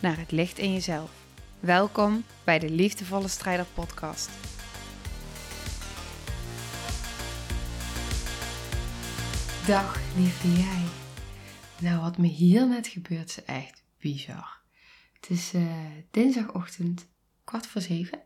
naar 0.00 0.18
het 0.18 0.30
licht 0.30 0.58
in 0.58 0.72
jezelf. 0.72 1.10
Welkom 1.60 2.24
bij 2.44 2.58
de 2.58 2.70
Liefdevolle 2.70 3.28
Strijder 3.28 3.66
Podcast. 3.74 4.30
Dag 9.66 10.00
lieve 10.16 10.52
jij. 10.52 10.84
Nou, 11.80 12.00
wat 12.00 12.18
me 12.18 12.26
hier 12.26 12.68
net 12.68 12.86
gebeurt 12.86 13.28
is 13.28 13.44
echt 13.44 13.84
bizar. 13.98 14.60
Het 15.12 15.30
is 15.30 15.54
uh, 15.54 15.74
dinsdagochtend 16.10 17.08
kwart 17.44 17.66
voor 17.66 17.80
zeven 17.80 18.20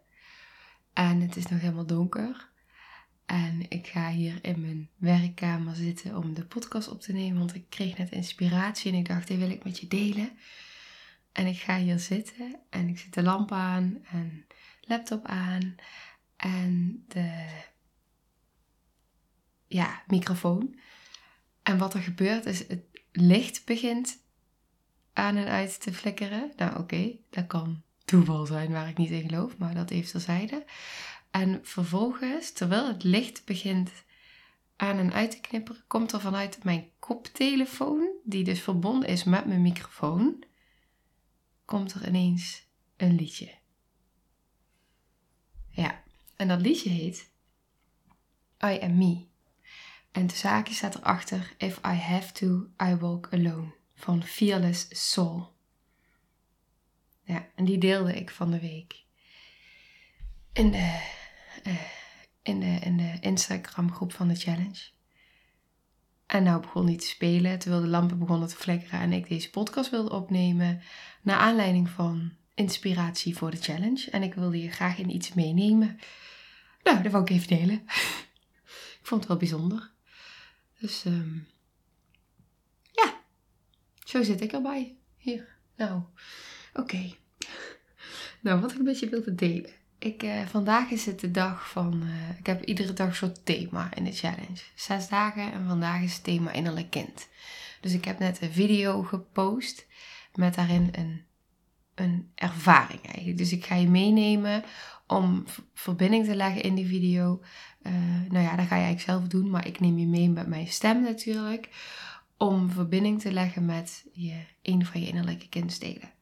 en 0.93 1.21
het 1.21 1.37
is 1.37 1.47
nog 1.47 1.61
helemaal 1.61 1.87
donker. 1.87 2.53
En 3.27 3.67
ik 3.69 3.87
ga 3.87 4.11
hier 4.11 4.39
in 4.43 4.61
mijn 4.61 4.91
werkkamer 4.97 5.75
zitten 5.75 6.17
om 6.17 6.35
de 6.35 6.45
podcast 6.45 6.89
op 6.89 7.01
te 7.01 7.13
nemen, 7.13 7.39
want 7.39 7.55
ik 7.55 7.65
kreeg 7.69 7.99
net 7.99 8.11
inspiratie 8.11 8.93
en 8.93 8.99
ik 8.99 9.09
dacht, 9.09 9.29
dit 9.29 9.39
wil 9.39 9.51
ik 9.51 9.65
met 9.65 9.79
je 9.79 9.87
delen. 9.87 10.31
En 11.35 11.47
ik 11.47 11.59
ga 11.59 11.79
hier 11.79 11.99
zitten 11.99 12.61
en 12.71 12.89
ik 12.89 12.99
zet 12.99 13.15
de 13.15 13.23
lamp 13.23 13.53
aan 13.53 14.05
en 14.11 14.47
laptop 14.81 15.27
aan 15.27 15.75
en 16.37 17.05
de 17.09 17.47
ja, 19.67 20.03
microfoon. 20.07 20.79
En 21.63 21.79
wat 21.79 21.95
er 21.95 22.01
gebeurt 22.01 22.47
is, 22.47 22.69
het 22.69 22.85
licht 23.13 23.65
begint 23.65 24.19
aan 25.13 25.37
en 25.37 25.47
uit 25.47 25.81
te 25.81 25.93
flikkeren. 25.93 26.53
Nou 26.57 26.79
oké, 26.79 27.17
dat 27.31 27.47
kan 27.47 27.83
toeval 28.05 28.47
zijn 28.47 28.73
waar 28.73 28.89
ik 28.89 28.99
niet 28.99 29.11
in 29.11 29.29
geloof, 29.29 29.57
maar 29.59 29.75
dat 29.75 29.91
heeft 29.91 30.11
terzijde. 30.11 30.65
En 31.31 31.61
vervolgens, 31.63 32.53
terwijl 32.53 32.89
het 32.89 33.03
licht 33.03 33.45
begint 33.45 33.91
aan 34.77 34.99
en 34.99 35.13
uit 35.13 35.31
te 35.31 35.41
knipperen, 35.41 35.85
komt 35.87 36.13
er 36.13 36.21
vanuit 36.21 36.65
mijn 36.65 36.91
koptelefoon, 36.99 38.09
die 38.25 38.45
dus 38.45 38.61
verbonden 38.61 39.09
is 39.09 39.25
met 39.25 39.47
mijn 39.47 39.63
microfoon, 39.63 40.45
komt 41.65 41.93
er 41.93 42.09
ineens 42.09 42.67
een 42.97 43.15
liedje. 43.15 43.55
Ja, 45.69 46.03
en 46.37 46.49
dat 46.49 46.61
liedje 46.61 46.91
heet 46.91 47.31
I 48.65 48.79
Am 48.81 48.99
Me. 48.99 49.27
En 50.13 50.27
de 50.27 50.35
zaakje 50.35 50.75
staat 50.75 50.95
erachter 50.95 51.55
If 51.59 51.77
I 51.77 51.97
Have 51.97 52.33
To, 52.33 52.69
I 52.87 52.95
Walk 52.95 53.29
Alone 53.33 53.75
van 53.95 54.23
Fearless 54.23 55.11
Soul. 55.11 55.53
Ja, 57.23 57.49
en 57.55 57.65
die 57.65 57.79
deelde 57.79 58.15
ik 58.15 58.31
van 58.31 58.51
de 58.51 58.61
week 58.61 59.05
in 60.55 60.71
de, 60.71 61.01
uh, 61.67 61.83
in 62.43 62.61
de, 62.61 62.67
in 62.67 62.97
de 62.97 63.17
Instagram 63.21 63.93
groep 63.93 64.13
van 64.13 64.29
de 64.29 64.35
challenge. 64.35 64.93
En 66.27 66.43
nou 66.43 66.61
begon 66.61 66.87
hij 66.87 66.97
te 66.97 67.07
spelen, 67.07 67.59
terwijl 67.59 67.83
de 67.83 67.89
lampen 67.89 68.19
begonnen 68.19 68.49
te 68.49 68.57
flikkeren 68.57 69.01
en 69.01 69.13
ik 69.13 69.29
deze 69.29 69.51
podcast 69.51 69.91
wilde 69.91 70.11
opnemen. 70.11 70.83
Naar 71.23 71.39
aanleiding 71.39 71.89
van 71.89 72.33
inspiratie 72.55 73.37
voor 73.37 73.51
de 73.51 73.57
challenge. 73.57 74.11
En 74.11 74.23
ik 74.23 74.35
wilde 74.35 74.63
je 74.63 74.71
graag 74.71 74.99
in 74.99 75.15
iets 75.15 75.35
meenemen. 75.35 75.99
Nou, 76.83 77.03
dat 77.03 77.13
wou 77.13 77.25
ik 77.25 77.31
even 77.31 77.49
delen. 77.49 77.83
ik 79.01 79.07
vond 79.07 79.21
het 79.21 79.29
wel 79.29 79.39
bijzonder. 79.39 79.91
Dus 80.79 81.05
um, 81.05 81.47
ja, 82.93 83.21
zo 84.05 84.23
zit 84.23 84.41
ik 84.41 84.53
erbij. 84.53 84.97
Hier, 85.17 85.57
nou, 85.77 86.03
oké. 86.73 87.03
Nou, 88.41 88.61
wat 88.61 88.73
ik 88.73 88.79
een 88.79 88.85
beetje 88.85 89.09
wilde 89.09 89.35
delen. 89.35 89.71
Ik, 90.05 90.23
uh, 90.23 90.47
vandaag 90.47 90.91
is 90.91 91.07
het 91.07 91.21
de 91.21 91.31
dag 91.31 91.71
van. 91.71 92.03
Uh, 92.03 92.39
ik 92.39 92.47
heb 92.47 92.65
iedere 92.65 92.93
dag 92.93 93.09
een 93.09 93.15
soort 93.15 93.45
thema 93.45 93.95
in 93.95 94.05
de 94.05 94.13
challenge. 94.13 94.61
Zes 94.75 95.09
dagen 95.09 95.53
en 95.53 95.67
vandaag 95.67 96.03
is 96.03 96.15
het 96.15 96.25
thema 96.25 96.53
innerlijk 96.53 96.91
kind. 96.91 97.29
Dus 97.81 97.93
ik 97.93 98.05
heb 98.05 98.19
net 98.19 98.43
een 98.43 98.53
video 98.53 99.03
gepost 99.03 99.87
met 100.35 100.55
daarin 100.55 100.89
een, 100.93 101.25
een 101.95 102.31
ervaring 102.35 103.05
eigenlijk. 103.05 103.39
Dus 103.39 103.53
ik 103.53 103.65
ga 103.65 103.75
je 103.75 103.89
meenemen 103.89 104.65
om 105.07 105.45
verbinding 105.75 106.25
te 106.25 106.37
leggen 106.37 106.63
in 106.63 106.75
die 106.75 106.87
video. 106.87 107.43
Uh, 107.83 107.93
nou 108.29 108.45
ja, 108.45 108.57
dat 108.57 108.67
ga 108.67 108.77
je 108.77 108.83
eigenlijk 108.83 109.01
zelf 109.01 109.27
doen, 109.27 109.51
maar 109.51 109.67
ik 109.67 109.81
neem 109.81 109.99
je 109.99 110.07
mee 110.07 110.31
met 110.31 110.47
mijn 110.47 110.67
stem 110.67 111.03
natuurlijk. 111.03 111.69
Om 112.37 112.71
verbinding 112.71 113.21
te 113.21 113.33
leggen 113.33 113.65
met 113.65 114.05
je, 114.13 114.45
een 114.63 114.87
van 114.87 115.01
je 115.01 115.07
innerlijke 115.07 115.49
kindsteden. 115.49 116.13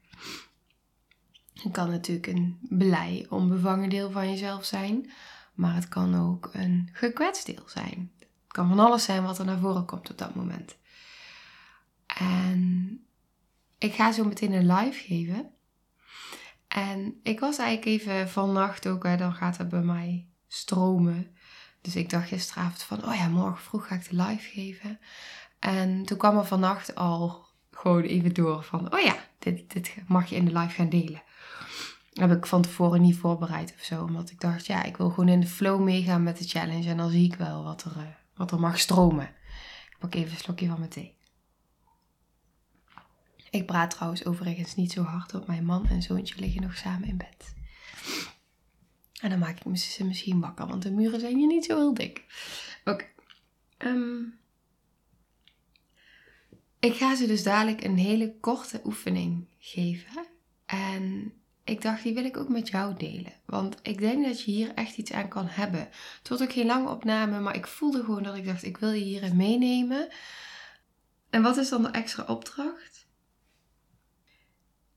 Het 1.62 1.73
kan 1.73 1.91
natuurlijk 1.91 2.27
een 2.27 2.59
blij, 2.61 3.27
onbevangen 3.28 3.89
deel 3.89 4.11
van 4.11 4.31
jezelf 4.31 4.65
zijn, 4.65 5.11
maar 5.55 5.75
het 5.75 5.89
kan 5.89 6.15
ook 6.15 6.50
een 6.53 6.89
gekwetst 6.93 7.47
deel 7.47 7.65
zijn. 7.67 8.12
Het 8.19 8.53
kan 8.53 8.69
van 8.69 8.78
alles 8.78 9.05
zijn 9.05 9.23
wat 9.23 9.39
er 9.39 9.45
naar 9.45 9.59
voren 9.59 9.84
komt 9.84 10.11
op 10.11 10.19
dat 10.19 10.34
moment. 10.34 10.77
En 12.06 13.00
ik 13.78 13.95
ga 13.95 14.12
zo 14.12 14.25
meteen 14.25 14.53
een 14.53 14.73
live 14.73 15.05
geven. 15.05 15.50
En 16.69 17.21
ik 17.23 17.41
was 17.41 17.59
eigenlijk 17.59 18.00
even 18.00 18.29
vannacht 18.29 18.89
ook, 18.89 19.05
hè, 19.05 19.17
dan 19.17 19.34
gaat 19.34 19.59
het 19.59 19.69
bij 19.69 19.83
mij 19.83 20.27
stromen. 20.49 21.37
Dus 21.81 21.97
ik 21.97 22.11
dacht 22.11 22.29
gisteravond 22.29 22.83
van, 22.83 23.05
oh 23.05 23.15
ja, 23.15 23.29
morgen 23.29 23.62
vroeg 23.62 23.87
ga 23.87 23.94
ik 23.94 24.09
de 24.09 24.17
live 24.17 24.50
geven. 24.50 24.99
En 25.59 26.05
toen 26.05 26.19
kwam 26.19 26.37
er 26.37 26.47
vannacht 26.47 26.94
al 26.94 27.47
gewoon 27.71 28.03
even 28.03 28.34
door 28.34 28.62
van, 28.62 28.94
oh 28.94 29.00
ja, 29.00 29.17
dit, 29.39 29.73
dit 29.73 29.94
mag 30.06 30.29
je 30.29 30.37
in 30.37 30.44
de 30.44 30.59
live 30.59 30.75
gaan 30.75 30.89
delen 30.89 31.23
heb 32.13 32.31
ik 32.31 32.47
van 32.47 32.63
tevoren 32.63 33.01
niet 33.01 33.17
voorbereid 33.17 33.75
of 33.79 33.85
zo. 33.85 34.03
Omdat 34.03 34.31
ik 34.31 34.41
dacht, 34.41 34.67
ja, 34.67 34.83
ik 34.83 34.97
wil 34.97 35.09
gewoon 35.09 35.29
in 35.29 35.41
de 35.41 35.47
flow 35.47 35.83
meegaan 35.83 36.23
met 36.23 36.39
de 36.39 36.49
challenge. 36.49 36.89
En 36.89 36.97
dan 36.97 37.11
zie 37.11 37.25
ik 37.25 37.35
wel 37.35 37.65
wat 37.65 37.85
er, 37.85 37.97
uh, 37.97 38.03
wat 38.35 38.51
er 38.51 38.61
mag 38.61 38.79
stromen. 38.79 39.27
Ik 39.91 39.97
pak 39.99 40.15
even 40.15 40.33
een 40.33 40.39
slokje 40.39 40.67
van 40.67 40.79
mijn 40.79 40.91
thee. 40.91 41.15
Ik 43.51 43.67
praat 43.67 43.91
trouwens 43.91 44.25
overigens 44.25 44.75
niet 44.75 44.93
zo 44.93 45.03
hard 45.03 45.35
op. 45.35 45.47
Mijn 45.47 45.65
man 45.65 45.87
en 45.87 46.03
zoontje 46.03 46.41
liggen 46.41 46.63
nog 46.63 46.77
samen 46.77 47.09
in 47.09 47.17
bed. 47.17 47.55
En 49.21 49.31
dan 49.31 49.39
maak 49.39 49.61
ik 49.61 49.77
ze 49.77 50.05
misschien 50.05 50.41
wakker, 50.41 50.67
want 50.67 50.83
de 50.83 50.91
muren 50.91 51.21
zijn 51.21 51.37
hier 51.37 51.47
niet 51.47 51.65
zo 51.65 51.77
heel 51.77 51.95
dik. 51.95 52.25
Oké. 52.85 53.05
Ehm, 53.77 54.23
ik 56.81 56.95
ga 56.95 57.17
ze 57.17 57.27
dus 57.27 57.43
dadelijk 57.43 57.85
een 57.85 57.99
hele 57.99 58.35
korte 58.41 58.81
oefening 58.85 59.47
geven. 59.59 60.27
En 60.72 61.33
ik 61.65 61.83
dacht, 61.83 62.03
die 62.03 62.15
wil 62.15 62.25
ik 62.25 62.37
ook 62.37 62.49
met 62.49 62.69
jou 62.69 62.97
delen. 62.97 63.33
Want 63.47 63.77
ik 63.83 63.99
denk 63.99 64.25
dat 64.25 64.43
je 64.43 64.50
hier 64.50 64.75
echt 64.75 64.97
iets 64.97 65.12
aan 65.12 65.28
kan 65.28 65.47
hebben. 65.47 65.81
Het 66.19 66.28
wordt 66.28 66.43
ook 66.43 66.53
geen 66.53 66.66
lange 66.66 66.91
opname, 66.91 67.41
maar 67.41 67.56
ik 67.56 67.66
voelde 67.66 68.05
gewoon 68.05 68.22
dat 68.22 68.37
ik 68.37 68.44
dacht, 68.44 68.65
ik 68.65 68.77
wil 68.77 68.93
je 68.93 69.05
hierin 69.05 69.37
meenemen. 69.37 70.09
En 71.31 71.43
wat 71.43 71.56
is 71.56 71.69
dan 71.69 71.82
de 71.82 71.88
extra 71.88 72.25
opdracht? 72.25 73.06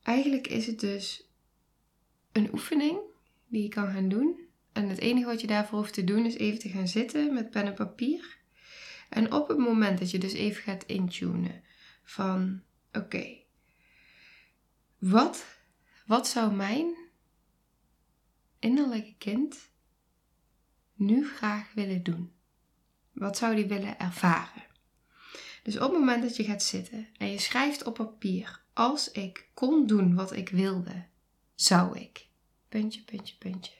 Eigenlijk 0.03 0.47
is 0.47 0.67
het 0.67 0.79
dus 0.79 1.29
een 2.31 2.49
oefening 2.53 2.99
die 3.47 3.63
je 3.63 3.69
kan 3.69 3.91
gaan 3.91 4.09
doen. 4.09 4.39
En 4.73 4.89
het 4.89 4.99
enige 4.99 5.25
wat 5.25 5.41
je 5.41 5.47
daarvoor 5.47 5.79
hoeft 5.79 5.93
te 5.93 6.03
doen 6.03 6.25
is 6.25 6.37
even 6.37 6.59
te 6.59 6.69
gaan 6.69 6.87
zitten 6.87 7.33
met 7.33 7.49
pen 7.49 7.65
en 7.65 7.73
papier. 7.73 8.37
En 9.09 9.33
op 9.33 9.47
het 9.47 9.57
moment 9.57 9.99
dat 9.99 10.11
je 10.11 10.17
dus 10.17 10.33
even 10.33 10.63
gaat 10.63 10.83
intunen 10.83 11.63
van 12.03 12.61
oké, 12.91 13.43
wat 14.97 15.54
wat 16.05 16.27
zou 16.27 16.53
mijn 16.53 16.95
innerlijke 18.59 19.15
kind 19.17 19.69
nu 20.93 21.27
graag 21.27 21.73
willen 21.73 22.03
doen? 22.03 22.33
Wat 23.11 23.37
zou 23.37 23.55
die 23.55 23.65
willen 23.65 23.99
ervaren? 23.99 24.63
Dus 25.63 25.75
op 25.75 25.89
het 25.89 25.99
moment 25.99 26.21
dat 26.21 26.35
je 26.35 26.43
gaat 26.43 26.63
zitten 26.63 27.07
en 27.17 27.31
je 27.31 27.39
schrijft 27.39 27.83
op 27.83 27.93
papier: 27.93 28.61
Als 28.73 29.11
ik 29.11 29.49
kon 29.53 29.87
doen 29.87 30.15
wat 30.15 30.31
ik 30.31 30.49
wilde, 30.49 31.05
zou 31.55 31.99
ik. 31.99 32.27
Puntje, 32.69 33.03
puntje, 33.03 33.37
puntje. 33.37 33.73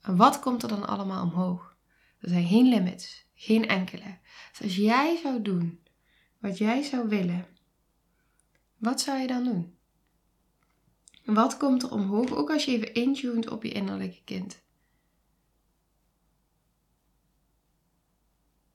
En 0.00 0.16
wat 0.16 0.40
komt 0.40 0.62
er 0.62 0.68
dan 0.68 0.86
allemaal 0.86 1.22
omhoog? 1.22 1.76
Er 2.20 2.28
zijn 2.28 2.46
geen 2.46 2.68
limits, 2.68 3.26
geen 3.34 3.68
enkele. 3.68 4.18
Dus 4.50 4.62
als 4.62 4.76
jij 4.76 5.16
zou 5.22 5.42
doen 5.42 5.82
wat 6.38 6.58
jij 6.58 6.82
zou 6.82 7.08
willen, 7.08 7.46
wat 8.76 9.00
zou 9.00 9.18
je 9.18 9.26
dan 9.26 9.44
doen? 9.44 9.77
Wat 11.34 11.56
komt 11.56 11.82
er 11.82 11.90
omhoog, 11.90 12.34
ook 12.34 12.50
als 12.50 12.64
je 12.64 12.70
even 12.70 12.94
intuned 12.94 13.50
op 13.50 13.62
je 13.62 13.72
innerlijke 13.72 14.20
kind? 14.24 14.62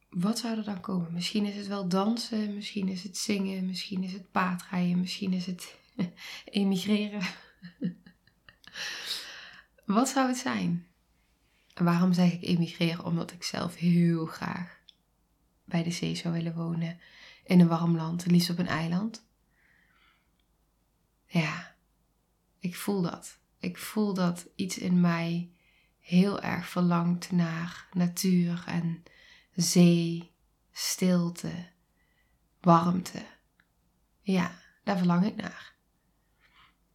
Wat 0.09 0.39
zou 0.39 0.57
er 0.57 0.63
dan 0.63 0.79
komen? 0.79 1.13
Misschien 1.13 1.45
is 1.45 1.55
het 1.55 1.67
wel 1.67 1.87
dansen, 1.87 2.53
misschien 2.53 2.87
is 2.87 3.03
het 3.03 3.17
zingen, 3.17 3.65
misschien 3.65 4.03
is 4.03 4.13
het 4.13 4.31
paardrijden, 4.31 4.99
misschien 4.99 5.33
is 5.33 5.45
het 5.45 5.75
emigreren. 6.45 7.21
Wat 9.85 10.09
zou 10.09 10.27
het 10.27 10.37
zijn? 10.37 10.87
Waarom 11.73 12.13
zeg 12.13 12.33
ik 12.33 12.43
emigreren? 12.43 13.05
Omdat 13.05 13.31
ik 13.31 13.43
zelf 13.43 13.75
heel 13.75 14.25
graag 14.25 14.79
bij 15.65 15.83
de 15.83 15.91
zee 15.91 16.15
zou 16.15 16.33
willen 16.33 16.55
wonen. 16.55 16.99
In 17.43 17.59
een 17.59 17.67
warm 17.67 17.95
land, 17.95 18.25
liefst 18.25 18.49
op 18.49 18.57
een 18.57 18.67
eiland. 18.67 19.25
Ja, 21.25 21.72
ik 22.63 22.75
voel 22.75 23.01
dat. 23.01 23.39
Ik 23.57 23.77
voel 23.77 24.13
dat 24.13 24.47
iets 24.55 24.77
in 24.77 25.01
mij 25.01 25.51
heel 25.99 26.41
erg 26.41 26.69
verlangt 26.69 27.31
naar 27.31 27.87
natuur 27.93 28.63
en 28.67 29.03
zee, 29.51 30.31
stilte, 30.71 31.69
warmte. 32.61 33.25
Ja, 34.21 34.59
daar 34.83 34.97
verlang 34.97 35.25
ik 35.25 35.35
naar. 35.35 35.75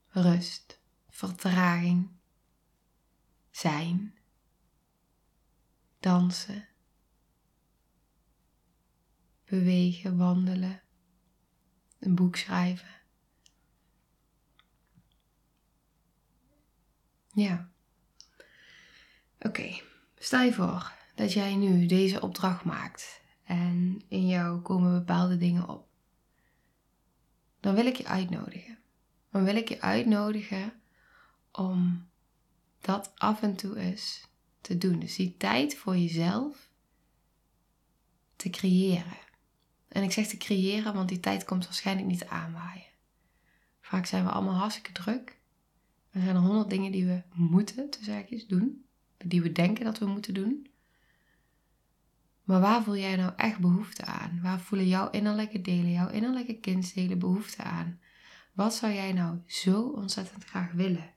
Rust, 0.09 0.81
vertraging, 1.09 2.11
zijn, 3.51 4.15
dansen, 6.01 6.69
bewegen, 9.45 10.17
wandelen, 10.17 10.83
een 11.99 12.15
boek 12.15 12.37
schrijven. 12.37 12.98
Ja. 17.39 17.69
Oké, 19.41 19.81
stel 20.17 20.43
je 20.43 20.53
voor 20.53 20.93
dat 21.15 21.33
jij 21.33 21.55
nu 21.55 21.87
deze 21.87 22.21
opdracht 22.21 22.65
maakt 22.65 23.21
en 23.45 24.03
in 24.09 24.27
jou 24.27 24.61
komen 24.61 24.93
bepaalde 24.93 25.37
dingen 25.37 25.69
op. 25.69 25.89
Dan 27.61 27.75
wil 27.75 27.87
ik 27.87 27.97
je 27.97 28.07
uitnodigen. 28.07 28.79
Dan 29.31 29.45
wil 29.45 29.57
ik 29.57 29.69
je 29.69 29.81
uitnodigen 29.81 30.73
om 31.53 32.09
dat 32.81 33.13
af 33.15 33.43
en 33.43 33.57
toe 33.57 33.77
eens 33.77 34.29
te 34.61 34.79
doen. 34.79 34.99
Dus 34.99 35.17
die 35.17 35.37
tijd 35.37 35.77
voor 35.77 35.97
jezelf 35.97 36.71
te 38.37 38.51
creëren. 38.51 39.19
En 39.89 40.03
ik 40.03 40.13
zeg 40.13 40.27
te 40.27 40.37
creëren, 40.37 40.95
want 40.95 41.09
die 41.09 41.21
tijd 41.21 41.45
komt 41.45 41.65
waarschijnlijk 41.65 42.09
niet 42.09 42.27
aanwaaien. 42.27 42.93
Vaak 43.81 44.07
zijn 44.07 44.25
we 44.25 44.31
allemaal 44.31 44.55
hartstikke 44.55 44.93
druk. 44.93 45.38
Er 46.19 46.25
zijn 46.25 46.37
er 46.37 46.43
honderd 46.43 46.71
dingen 46.71 46.93
die 46.93 47.07
we 47.07 47.23
moeten, 47.35 47.91
doen. 48.49 48.85
Die 49.17 49.43
we 49.43 49.53
denken 49.53 49.85
dat 49.85 49.99
we 49.99 50.07
moeten 50.07 50.35
doen. 50.35 50.67
Maar 52.45 52.61
waar 52.61 52.83
voel 52.83 52.97
jij 52.97 53.17
nou 53.17 53.33
echt 53.37 53.59
behoefte 53.59 54.05
aan? 54.05 54.41
Waar 54.43 54.61
voelen 54.61 54.89
jouw 54.89 55.11
innerlijke 55.11 55.61
delen, 55.61 55.91
jouw 55.91 56.09
innerlijke 56.09 56.61
kindsdelen 56.61 57.19
behoefte 57.19 57.63
aan? 57.63 58.01
Wat 58.53 58.75
zou 58.75 58.93
jij 58.93 59.13
nou 59.13 59.39
zo 59.47 59.83
ontzettend 59.83 60.45
graag 60.45 60.73
willen? 60.73 61.15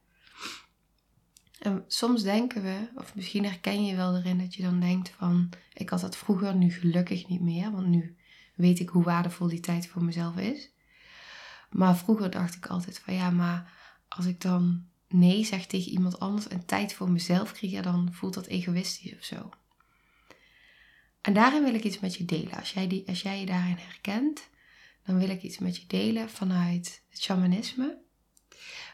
En 1.60 1.84
soms 1.88 2.24
denken 2.24 2.62
we, 2.62 2.90
of 2.96 3.16
misschien 3.16 3.46
herken 3.46 3.86
je 3.86 3.96
wel 3.96 4.16
erin 4.16 4.38
dat 4.38 4.56
je 4.56 4.62
dan 4.62 4.80
denkt 4.80 5.10
van, 5.10 5.50
ik 5.74 5.90
had 5.90 6.00
dat 6.02 6.18
vroeger, 6.18 6.56
nu 6.56 6.72
gelukkig 6.72 7.28
niet 7.28 7.42
meer, 7.42 7.72
want 7.72 7.88
nu 7.88 8.18
weet 8.56 8.80
ik 8.80 8.90
hoe 8.90 9.04
waardevol 9.04 9.48
die 9.48 9.60
tijd 9.60 9.88
voor 9.88 10.04
mezelf 10.04 10.38
is. 10.38 10.72
Maar 11.70 11.98
vroeger 11.98 12.30
dacht 12.30 12.56
ik 12.56 12.66
altijd 12.66 13.00
van, 13.00 13.14
ja, 13.14 13.30
maar 13.30 13.74
als 14.08 14.26
ik 14.26 14.42
dan 14.42 14.90
nee 15.14 15.44
zeg 15.44 15.66
tegen 15.66 15.92
iemand 15.92 16.20
anders 16.20 16.48
en 16.48 16.66
tijd 16.66 16.94
voor 16.94 17.10
mezelf 17.10 17.52
krijg, 17.52 17.82
dan 17.82 18.10
voelt 18.14 18.34
dat 18.34 18.46
egoïstisch 18.48 19.14
of 19.14 19.24
zo. 19.24 19.50
En 21.22 21.34
daarin 21.34 21.64
wil 21.64 21.74
ik 21.74 21.84
iets 21.84 22.00
met 22.00 22.16
je 22.16 22.26
delen. 22.26 22.58
Als 22.58 22.72
jij, 22.72 22.88
die, 22.88 23.08
als 23.08 23.22
jij 23.22 23.40
je 23.40 23.46
daarin 23.46 23.78
herkent, 23.78 24.50
dan 25.06 25.18
wil 25.18 25.30
ik 25.30 25.42
iets 25.42 25.58
met 25.58 25.78
je 25.78 25.88
delen 25.88 26.30
vanuit 26.30 27.04
het 27.10 27.22
shamanisme. 27.22 27.98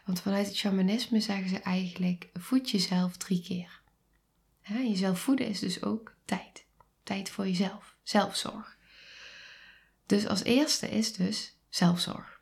Want 0.05 0.21
vanuit 0.21 0.47
het 0.47 0.55
shamanisme 0.55 1.19
zeggen 1.19 1.49
ze 1.49 1.59
eigenlijk: 1.59 2.29
voed 2.33 2.69
jezelf 2.69 3.17
drie 3.17 3.41
keer. 3.41 3.81
jezelf 4.63 5.19
voeden 5.19 5.47
is 5.47 5.59
dus 5.59 5.83
ook 5.83 6.15
tijd. 6.25 6.65
Tijd 7.03 7.29
voor 7.29 7.47
jezelf, 7.47 7.95
zelfzorg. 8.03 8.77
Dus 10.05 10.27
als 10.27 10.43
eerste 10.43 10.89
is 10.89 11.13
dus 11.13 11.57
zelfzorg. 11.69 12.36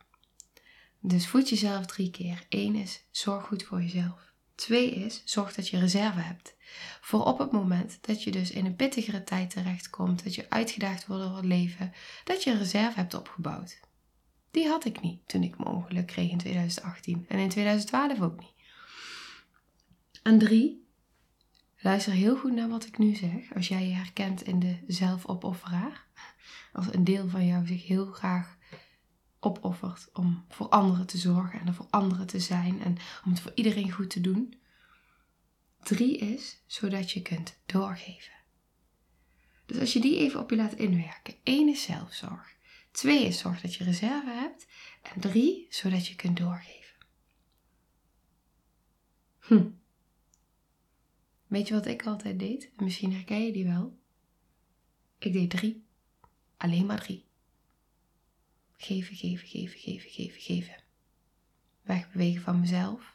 Dus 1.08 1.28
voed 1.28 1.50
jezelf 1.50 1.86
drie 1.86 2.12
keer. 2.12 2.46
Eén 2.50 2.76
is 2.76 3.04
zorg 3.12 3.46
goed 3.46 3.64
voor 3.64 3.82
jezelf. 3.82 4.34
Twee 4.56 4.92
is 4.92 5.22
zorg 5.26 5.54
dat 5.54 5.68
je 5.68 5.80
reserve 5.80 6.20
hebt. 6.20 6.56
Voor 7.02 7.24
op 7.26 7.38
het 7.38 7.52
moment 7.52 7.98
dat 8.02 8.24
je 8.24 8.32
dus 8.32 8.52
in 8.52 8.66
een 8.66 8.76
pittigere 8.76 9.24
tijd 9.24 9.50
terechtkomt, 9.50 10.24
dat 10.24 10.36
je 10.36 10.50
uitgedaagd 10.50 11.08
wordt 11.08 11.24
door 11.24 11.36
het 11.36 11.46
leven, 11.46 11.94
dat 12.24 12.44
je 12.44 12.52
een 12.52 12.58
reserve 12.58 13.00
hebt 13.00 13.14
opgebouwd. 13.14 13.80
Die 14.52 14.68
had 14.68 14.86
ik 14.86 15.02
niet 15.02 15.28
toen 15.28 15.44
ik 15.44 15.58
mijn 15.58 15.76
ongeluk 15.76 16.08
kreeg 16.08 16.32
in 16.32 16.38
2018 16.38 17.26
en 17.28 17.40
in 17.40 17.50
2012 17.50 18.22
ook 18.22 18.40
niet. 18.40 18.54
En 20.24 20.40
drie, 20.40 20.88
luister 21.78 22.14
heel 22.14 22.38
goed 22.38 22.54
naar 22.54 22.70
wat 22.70 22.86
ik 22.86 22.98
nu 22.98 23.16
zeg. 23.16 23.54
Als 23.56 23.68
jij 23.68 23.88
je 23.88 23.94
herkent 23.94 24.42
in 24.42 24.60
de 24.60 24.78
zelfopofferaar, 24.88 26.06
als 26.74 26.94
een 26.94 27.04
deel 27.04 27.30
van 27.30 27.46
jou 27.46 27.68
zich 27.68 27.88
heel 27.88 28.06
graag 28.06 28.58
opoffert 29.46 30.10
om 30.14 30.46
voor 30.50 30.70
anderen 30.70 31.06
te 31.06 31.18
zorgen 31.18 31.60
en 31.60 31.68
er 31.68 31.74
voor 31.74 31.88
anderen 31.90 32.28
te 32.28 32.40
zijn 32.40 32.82
en 32.82 32.98
om 33.26 33.32
het 33.32 33.40
voor 33.40 33.52
iedereen 33.56 33.92
goed 33.92 34.10
te 34.10 34.22
doen. 34.22 34.54
Drie 35.84 36.18
is 36.18 36.64
zodat 36.66 37.12
je 37.12 37.22
kunt 37.22 37.58
doorgeven. 37.66 38.34
Dus 39.66 39.80
als 39.80 39.94
je 39.94 40.00
die 40.00 40.18
even 40.18 40.40
op 40.40 40.50
je 40.50 40.56
laat 40.56 40.74
inwerken. 40.74 41.36
één 41.44 41.70
is 41.70 41.84
zelfzorg. 41.84 42.56
Twee 42.92 43.26
is 43.26 43.40
zorg 43.40 43.62
dat 43.62 43.76
je 43.76 43.84
reserve 43.84 44.30
hebt. 44.30 44.68
En 45.02 45.22
drie, 45.22 45.68
zodat 45.70 46.08
je 46.08 46.16
kunt 46.16 46.38
doorgeven. 46.38 46.96
Hm. 49.40 49.70
Weet 51.48 51.68
je 51.68 51.74
wat 51.74 51.86
ik 51.86 52.06
altijd 52.06 52.40
deed? 52.40 52.72
Misschien 52.78 53.14
herken 53.14 53.46
je 53.46 53.52
die 53.52 53.66
wel. 53.66 53.98
Ik 55.18 55.34
deed 55.34 55.50
drie. 55.50 55.86
Alleen 56.58 56.86
maar 56.86 57.00
drie. 57.00 57.25
Geven, 58.86 59.16
geven, 59.16 59.48
geven, 59.48 59.80
geven, 59.80 60.10
geven, 60.10 60.42
geven. 60.42 60.76
Wegbewegen 61.82 62.42
van 62.42 62.60
mezelf. 62.60 63.14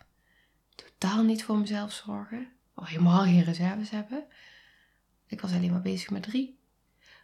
Totaal 0.74 1.22
niet 1.22 1.44
voor 1.44 1.58
mezelf 1.58 1.92
zorgen. 1.92 2.52
Of 2.74 2.86
helemaal 2.86 3.22
geen 3.24 3.44
reserves 3.44 3.90
hebben. 3.90 4.26
Ik 5.26 5.40
was 5.40 5.52
alleen 5.52 5.70
maar 5.70 5.82
bezig 5.82 6.10
met 6.10 6.22
drie. 6.22 6.58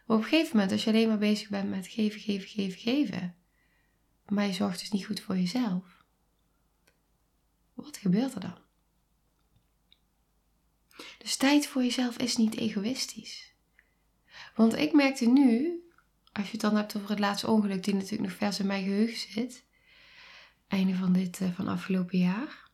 Maar 0.05 0.17
op 0.17 0.23
een 0.23 0.29
gegeven 0.29 0.55
moment, 0.55 0.71
als 0.71 0.83
je 0.83 0.89
alleen 0.89 1.07
maar 1.07 1.17
bezig 1.17 1.49
bent 1.49 1.69
met 1.69 1.87
geven, 1.87 2.19
geven, 2.19 2.47
geven, 2.47 2.79
geven. 2.79 3.35
Maar 4.27 4.45
je 4.45 4.53
zorgt 4.53 4.79
dus 4.79 4.91
niet 4.91 5.05
goed 5.05 5.19
voor 5.19 5.37
jezelf. 5.37 6.03
Wat 7.73 7.97
gebeurt 7.97 8.33
er 8.33 8.39
dan? 8.39 8.57
Dus 11.17 11.35
tijd 11.35 11.67
voor 11.67 11.83
jezelf 11.83 12.17
is 12.17 12.37
niet 12.37 12.55
egoïstisch. 12.55 13.53
Want 14.55 14.75
ik 14.75 14.93
merkte 14.93 15.25
nu, 15.25 15.81
als 16.37 16.45
je 16.45 16.51
het 16.51 16.61
dan 16.61 16.75
hebt 16.75 16.95
over 16.95 17.09
het 17.09 17.19
laatste 17.19 17.47
ongeluk, 17.47 17.83
die 17.83 17.93
natuurlijk 17.93 18.21
nog 18.21 18.37
vers 18.37 18.59
in 18.59 18.65
mijn 18.67 18.83
geheugen 18.83 19.31
zit, 19.31 19.63
einde 20.67 20.95
van 20.95 21.13
dit 21.13 21.39
uh, 21.39 21.51
van 21.51 21.67
afgelopen 21.67 22.17
jaar. 22.17 22.69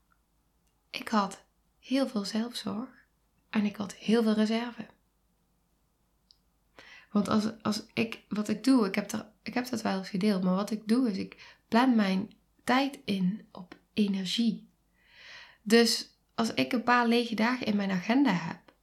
Ik 0.89 1.07
had 1.07 1.43
heel 1.79 2.07
veel 2.07 2.25
zelfzorg 2.25 2.89
en 3.49 3.65
ik 3.65 3.75
had 3.75 3.93
heel 3.93 4.23
veel 4.23 4.33
reserve. 4.33 4.87
Want 7.11 7.27
als, 7.27 7.61
als 7.61 7.83
ik, 7.93 8.23
wat 8.29 8.49
ik 8.49 8.63
doe, 8.63 8.87
ik 8.87 8.95
heb, 8.95 9.11
er, 9.11 9.25
ik 9.43 9.53
heb 9.53 9.69
dat 9.69 9.81
wel 9.81 9.97
eens 9.97 10.09
gedeeld, 10.09 10.43
maar 10.43 10.55
wat 10.55 10.71
ik 10.71 10.87
doe 10.87 11.11
is 11.11 11.17
ik 11.17 11.57
plan 11.67 11.95
mijn 11.95 12.33
tijd 12.63 12.99
in 13.05 13.47
op 13.51 13.77
energie. 13.93 14.69
Dus 15.61 16.09
als 16.35 16.53
ik 16.53 16.73
een 16.73 16.83
paar 16.83 17.07
lege 17.07 17.35
dagen 17.35 17.65
in 17.65 17.75
mijn 17.75 17.91
agenda 17.91 18.31
heb 18.31 18.73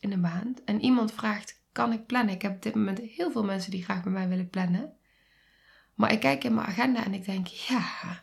in 0.00 0.12
een 0.12 0.20
maand 0.20 0.64
en 0.64 0.80
iemand 0.80 1.12
vraagt 1.12 1.61
kan 1.72 1.92
ik 1.92 2.06
plannen. 2.06 2.34
Ik 2.34 2.42
heb 2.42 2.54
op 2.54 2.62
dit 2.62 2.74
moment 2.74 2.98
heel 2.98 3.30
veel 3.30 3.44
mensen 3.44 3.70
die 3.70 3.84
graag 3.84 4.02
bij 4.02 4.12
mij 4.12 4.28
willen 4.28 4.50
plannen. 4.50 4.96
Maar 5.94 6.12
ik 6.12 6.20
kijk 6.20 6.44
in 6.44 6.54
mijn 6.54 6.66
agenda 6.66 7.04
en 7.04 7.14
ik 7.14 7.24
denk, 7.24 7.46
ja, 7.46 8.22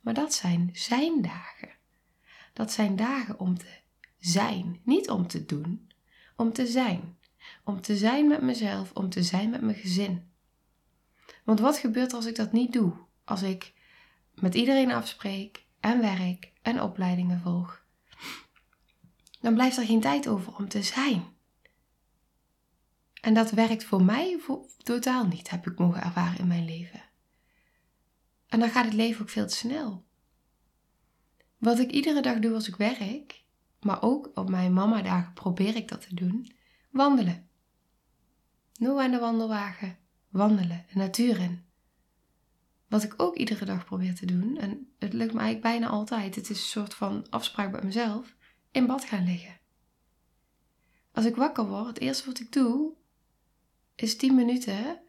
maar 0.00 0.14
dat 0.14 0.34
zijn 0.34 0.70
zijn 0.72 1.22
dagen. 1.22 1.68
Dat 2.52 2.72
zijn 2.72 2.96
dagen 2.96 3.38
om 3.38 3.58
te 3.58 3.80
zijn, 4.18 4.80
niet 4.84 5.10
om 5.10 5.26
te 5.26 5.44
doen, 5.44 5.90
om 6.36 6.52
te 6.52 6.66
zijn. 6.66 7.16
Om 7.64 7.80
te 7.80 7.96
zijn 7.96 8.28
met 8.28 8.42
mezelf, 8.42 8.92
om 8.92 9.08
te 9.08 9.22
zijn 9.22 9.50
met 9.50 9.60
mijn 9.60 9.76
gezin. 9.76 10.30
Want 11.44 11.60
wat 11.60 11.78
gebeurt 11.78 12.12
als 12.12 12.26
ik 12.26 12.36
dat 12.36 12.52
niet 12.52 12.72
doe? 12.72 12.92
Als 13.24 13.42
ik 13.42 13.72
met 14.34 14.54
iedereen 14.54 14.92
afspreek 14.92 15.64
en 15.80 16.00
werk 16.00 16.52
en 16.62 16.82
opleidingen 16.82 17.40
volg. 17.40 17.82
Dan 19.40 19.54
blijft 19.54 19.76
er 19.76 19.84
geen 19.84 20.00
tijd 20.00 20.28
over 20.28 20.56
om 20.56 20.68
te 20.68 20.82
zijn. 20.82 21.24
En 23.20 23.34
dat 23.34 23.50
werkt 23.50 23.84
voor 23.84 24.02
mij 24.02 24.40
totaal 24.82 25.26
niet, 25.26 25.50
heb 25.50 25.66
ik 25.66 25.78
mogen 25.78 26.02
ervaren 26.02 26.38
in 26.38 26.46
mijn 26.46 26.64
leven. 26.64 27.02
En 28.46 28.60
dan 28.60 28.70
gaat 28.70 28.84
het 28.84 28.94
leven 28.94 29.22
ook 29.22 29.30
veel 29.30 29.46
te 29.46 29.54
snel. 29.54 30.06
Wat 31.58 31.78
ik 31.78 31.90
iedere 31.90 32.22
dag 32.22 32.38
doe 32.38 32.54
als 32.54 32.68
ik 32.68 32.76
werk, 32.76 33.44
maar 33.80 34.02
ook 34.02 34.30
op 34.34 34.48
mijn 34.48 34.72
mama-dagen 34.72 35.32
probeer 35.32 35.76
ik 35.76 35.88
dat 35.88 36.08
te 36.08 36.14
doen, 36.14 36.52
wandelen. 36.90 37.48
Noe 38.74 39.02
aan 39.02 39.10
de 39.10 39.18
wandelwagen, 39.18 39.98
wandelen, 40.28 40.84
de 40.92 40.98
natuur 40.98 41.40
in. 41.40 41.66
wat 42.88 43.02
ik 43.02 43.14
ook 43.16 43.36
iedere 43.36 43.64
dag 43.64 43.84
probeer 43.84 44.14
te 44.14 44.26
doen, 44.26 44.58
en 44.58 44.92
het 44.98 45.12
lukt 45.12 45.32
me 45.32 45.40
eigenlijk 45.40 45.60
bijna 45.60 45.88
altijd, 45.88 46.34
het 46.34 46.50
is 46.50 46.58
een 46.58 46.64
soort 46.64 46.94
van 46.94 47.26
afspraak 47.30 47.72
bij 47.72 47.82
mezelf, 47.82 48.36
in 48.70 48.86
bad 48.86 49.04
gaan 49.04 49.24
liggen. 49.24 49.60
Als 51.12 51.24
ik 51.24 51.36
wakker 51.36 51.66
word, 51.66 51.86
het 51.86 51.98
eerste 51.98 52.26
wat 52.26 52.40
ik 52.40 52.52
doe, 52.52 52.96
is 54.00 54.16
10 54.16 54.34
minuten 54.34 55.00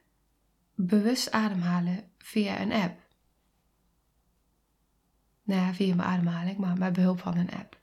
bewust 0.76 1.32
ademhalen 1.32 2.12
via 2.18 2.62
een 2.62 2.72
app. 2.72 3.00
Nou 5.44 5.62
ja, 5.62 5.74
via 5.74 5.96
mijn 5.96 6.08
ademhaling, 6.08 6.58
maar 6.58 6.78
met 6.78 6.94
behulp 6.94 7.20
van 7.20 7.38
een 7.38 7.52
app. 7.52 7.80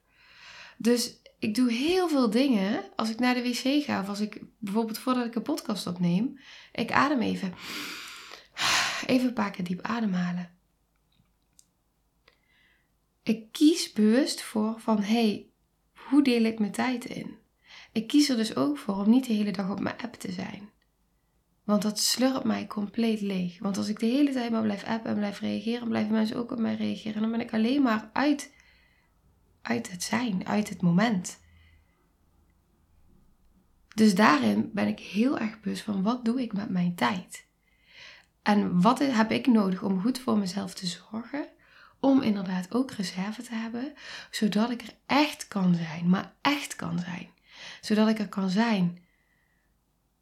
Dus 0.77 1.17
ik 1.39 1.55
doe 1.55 1.73
heel 1.73 2.09
veel 2.09 2.31
dingen 2.31 2.85
als 2.97 3.11
ik 3.11 3.19
naar 3.19 3.35
de 3.35 3.43
wc 3.43 3.85
ga 3.85 4.01
of 4.01 4.09
als 4.09 4.21
ik 4.21 4.43
bijvoorbeeld 4.59 4.99
voordat 4.99 5.27
ik 5.27 5.35
een 5.35 5.43
podcast 5.43 5.87
opneem, 5.87 6.39
ik 6.73 6.93
adem 6.93 7.21
even. 7.21 7.55
Even 9.07 9.29
een 9.29 9.35
paar 9.35 9.51
keer 9.51 9.65
diep 9.65 9.81
ademhalen. 9.81 10.51
Ik 13.23 13.53
kies 13.53 13.93
bewust 13.93 14.43
voor 14.43 14.81
van 14.81 15.03
hé, 15.03 15.13
hey, 15.13 15.47
hoe 15.93 16.23
deel 16.23 16.45
ik 16.45 16.59
mijn 16.59 16.73
tijd 16.73 17.05
in? 17.05 17.37
Ik 17.93 18.07
kies 18.07 18.29
er 18.29 18.37
dus 18.37 18.57
ook 18.57 18.79
voor 18.79 18.95
om 18.95 19.11
niet 19.11 19.27
de 19.27 19.33
hele 19.33 19.51
dag 19.51 19.71
op 19.71 19.81
mijn 19.81 19.99
app 19.99 20.15
te 20.15 20.33
zijn. 20.33 20.75
Want 21.67 21.83
dat 21.83 21.99
slurpt 21.99 22.45
mij 22.45 22.67
compleet 22.67 23.21
leeg. 23.21 23.59
Want 23.59 23.77
als 23.77 23.89
ik 23.89 23.99
de 23.99 24.07
hele 24.07 24.33
tijd 24.33 24.51
maar 24.51 24.63
blijf 24.63 24.85
appen 24.85 25.11
en 25.11 25.17
blijf 25.17 25.41
reageren, 25.41 25.89
blijven 25.89 26.13
mensen 26.13 26.37
ook 26.37 26.53
op 26.53 26.59
mij 26.59 26.75
reageren. 26.75 27.15
En 27.15 27.21
dan 27.21 27.31
ben 27.31 27.41
ik 27.41 27.53
alleen 27.53 27.83
maar 27.83 28.11
uit, 28.13 28.53
uit 29.63 29.91
het 29.91 30.03
zijn, 30.03 30.47
uit 30.47 30.69
het 30.69 30.83
moment. 30.83 31.41
Dus 33.95 34.15
daarin 34.15 34.71
ben 34.73 34.87
ik 34.87 35.01
heel 35.01 35.39
erg 35.39 35.61
bewust 35.61 35.83
van 35.83 36.03
wat 36.03 36.25
doe 36.25 36.43
ik 36.43 36.53
met 36.53 36.71
mijn 36.71 36.95
tijd. 36.95 37.47
En 38.43 38.81
wat 38.81 38.99
heb 38.99 39.31
ik 39.31 39.47
nodig 39.47 39.83
om 39.83 40.01
goed 40.01 40.19
voor 40.19 40.39
mezelf 40.39 40.75
te 40.75 40.87
zorgen? 40.87 41.49
Om 42.01 42.23
inderdaad 42.23 42.75
ook 42.75 42.91
reserve 42.91 43.43
te 43.43 43.55
hebben, 43.55 43.93
zodat 44.31 44.71
ik 44.71 44.83
er 44.83 44.95
echt 45.07 45.49
kan 45.49 45.75
zijn, 45.75 46.09
maar 46.09 46.33
echt 46.41 46.77
kan 46.77 46.99
zijn. 46.99 47.29
Zodat 47.81 48.09
ik 48.09 48.19
er 48.19 48.29
kan 48.29 48.51
zijn 48.51 49.05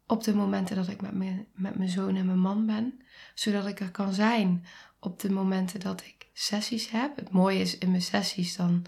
op 0.07 0.23
de 0.23 0.35
momenten 0.35 0.75
dat 0.75 0.87
ik 0.87 1.01
met 1.01 1.13
mijn, 1.13 1.47
met 1.53 1.75
mijn 1.75 1.89
zoon 1.89 2.15
en 2.15 2.25
mijn 2.25 2.39
man 2.39 2.65
ben. 2.65 3.01
Zodat 3.33 3.67
ik 3.67 3.79
er 3.79 3.91
kan 3.91 4.13
zijn 4.13 4.65
op 4.99 5.19
de 5.19 5.31
momenten 5.31 5.79
dat 5.79 6.01
ik 6.01 6.27
sessies 6.33 6.89
heb. 6.89 7.15
Het 7.15 7.31
mooie 7.31 7.59
is 7.59 7.77
in 7.77 7.89
mijn 7.89 8.01
sessies, 8.01 8.55
dan, 8.55 8.85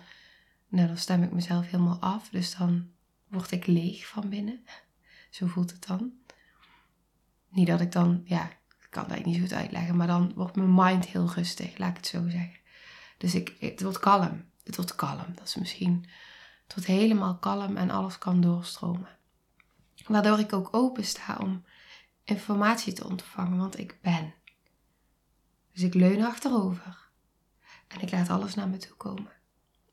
nou, 0.67 0.87
dan 0.87 0.97
stem 0.97 1.23
ik 1.23 1.31
mezelf 1.31 1.65
helemaal 1.65 1.99
af. 1.99 2.29
Dus 2.29 2.55
dan 2.55 2.89
word 3.27 3.51
ik 3.51 3.65
leeg 3.65 4.07
van 4.07 4.29
binnen. 4.29 4.65
Zo 5.29 5.47
voelt 5.47 5.71
het 5.71 5.87
dan. 5.87 6.11
Niet 7.49 7.67
dat 7.67 7.81
ik 7.81 7.91
dan, 7.91 8.21
ja, 8.25 8.49
ik 8.81 8.87
kan 8.89 9.07
dat 9.07 9.25
niet 9.25 9.35
zo 9.35 9.41
goed 9.41 9.53
uitleggen, 9.53 9.95
maar 9.95 10.07
dan 10.07 10.31
wordt 10.35 10.55
mijn 10.55 10.73
mind 10.73 11.05
heel 11.05 11.31
rustig, 11.35 11.77
laat 11.77 11.89
ik 11.89 11.95
het 11.95 12.07
zo 12.07 12.29
zeggen. 12.29 12.59
Dus 13.17 13.35
ik, 13.35 13.55
het 13.59 13.81
wordt 13.81 13.99
kalm. 13.99 14.45
Het 14.63 14.75
wordt 14.75 14.95
kalm. 14.95 15.35
Dat 15.35 15.47
is 15.47 15.55
misschien, 15.55 16.05
wordt 16.67 16.85
helemaal 16.85 17.37
kalm 17.37 17.77
en 17.77 17.89
alles 17.89 18.17
kan 18.17 18.41
doorstromen. 18.41 19.16
Waardoor 20.07 20.39
ik 20.39 20.53
ook 20.53 20.69
open 20.71 21.05
sta 21.05 21.37
om 21.41 21.65
informatie 22.23 22.93
te 22.93 23.05
ontvangen, 23.05 23.57
want 23.57 23.79
ik 23.79 23.97
ben. 24.01 24.33
Dus 25.73 25.83
ik 25.83 25.93
leun 25.93 26.23
achterover 26.23 27.09
en 27.87 28.01
ik 28.01 28.11
laat 28.11 28.29
alles 28.29 28.55
naar 28.55 28.69
me 28.69 28.77
toe 28.77 28.95
komen. 28.95 29.31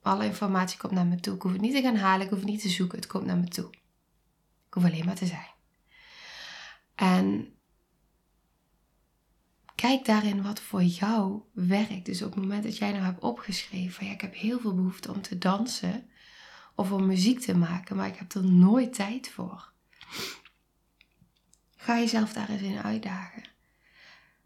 Alle 0.02 0.24
informatie 0.24 0.78
komt 0.78 0.92
naar 0.92 1.06
me 1.06 1.20
toe. 1.20 1.34
Ik 1.34 1.42
hoef 1.42 1.52
het 1.52 1.60
niet 1.60 1.74
te 1.74 1.82
gaan 1.82 1.96
halen, 1.96 2.24
ik 2.24 2.30
hoef 2.30 2.40
het 2.40 2.48
niet 2.48 2.62
te 2.62 2.68
zoeken, 2.68 2.98
het 2.98 3.06
komt 3.06 3.24
naar 3.24 3.38
me 3.38 3.48
toe. 3.48 3.70
Ik 4.66 4.74
hoef 4.74 4.84
alleen 4.84 5.04
maar 5.04 5.14
te 5.14 5.26
zijn. 5.26 5.52
En 6.94 7.54
kijk 9.74 10.04
daarin 10.04 10.42
wat 10.42 10.60
voor 10.60 10.82
jou 10.82 11.42
werkt. 11.52 12.06
Dus 12.06 12.22
op 12.22 12.34
het 12.34 12.40
moment 12.40 12.62
dat 12.62 12.76
jij 12.76 12.92
nou 12.92 13.04
hebt 13.04 13.22
opgeschreven, 13.22 14.06
ja, 14.06 14.12
ik 14.12 14.20
heb 14.20 14.34
heel 14.34 14.60
veel 14.60 14.74
behoefte 14.74 15.12
om 15.12 15.22
te 15.22 15.38
dansen 15.38 16.08
of 16.74 16.92
om 16.92 17.06
muziek 17.06 17.40
te 17.40 17.56
maken, 17.56 17.96
maar 17.96 18.08
ik 18.08 18.16
heb 18.16 18.32
er 18.32 18.44
nooit 18.44 18.94
tijd 18.94 19.30
voor. 19.30 19.72
Ga 21.76 21.98
jezelf 21.98 22.32
daar 22.32 22.48
eens 22.48 22.62
in 22.62 22.82
uitdagen. 22.82 23.42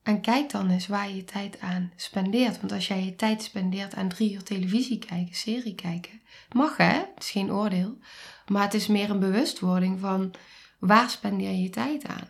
En 0.03 0.21
kijk 0.21 0.51
dan 0.51 0.71
eens 0.71 0.87
waar 0.87 1.09
je 1.09 1.17
je 1.17 1.25
tijd 1.25 1.61
aan 1.61 1.93
spendeert. 1.97 2.61
Want 2.61 2.73
als 2.73 2.89
jij 2.89 3.05
je 3.05 3.15
tijd 3.15 3.43
spendeert 3.43 3.95
aan 3.95 4.09
drie 4.09 4.33
uur 4.33 4.43
televisie 4.43 4.99
kijken, 4.99 5.35
serie 5.35 5.75
kijken, 5.75 6.21
mag 6.53 6.77
hè, 6.77 6.93
het 6.93 7.19
is 7.19 7.31
geen 7.31 7.53
oordeel. 7.53 7.99
Maar 8.47 8.63
het 8.63 8.75
is 8.75 8.87
meer 8.87 9.11
een 9.11 9.21
bewustwording 9.21 10.01
van 10.01 10.35
waar 10.79 11.11
spendeer 11.11 11.51
je 11.51 11.63
je 11.63 11.71
tijd 11.71 12.07
aan. 12.07 12.29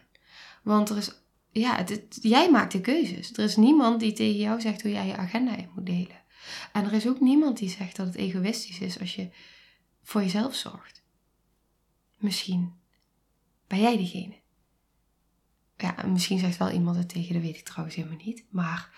Want 0.62 0.88
er 0.88 0.96
is, 0.96 1.12
ja, 1.50 1.84
jij 2.08 2.50
maakt 2.50 2.72
de 2.72 2.80
keuzes. 2.80 3.32
Er 3.32 3.44
is 3.44 3.56
niemand 3.56 4.00
die 4.00 4.12
tegen 4.12 4.40
jou 4.40 4.60
zegt 4.60 4.82
hoe 4.82 4.90
jij 4.90 5.06
je 5.06 5.16
agenda 5.16 5.56
in 5.56 5.70
moet 5.74 5.86
delen. 5.86 6.22
En 6.72 6.84
er 6.84 6.92
is 6.92 7.06
ook 7.08 7.20
niemand 7.20 7.58
die 7.58 7.70
zegt 7.70 7.96
dat 7.96 8.06
het 8.06 8.16
egoïstisch 8.16 8.78
is 8.78 9.00
als 9.00 9.14
je 9.14 9.30
voor 10.02 10.22
jezelf 10.22 10.54
zorgt. 10.54 11.02
Misschien 12.16 12.77
ben 13.68 13.80
jij 13.80 13.96
diegene. 13.96 14.34
Ja, 15.76 16.06
misschien 16.06 16.38
zegt 16.38 16.56
wel 16.56 16.70
iemand 16.70 16.96
het 16.96 17.08
tegen, 17.08 17.32
dat 17.32 17.42
weet 17.42 17.58
ik 17.58 17.64
trouwens 17.64 17.96
helemaal 17.96 18.24
niet. 18.24 18.44
Maar 18.50 18.90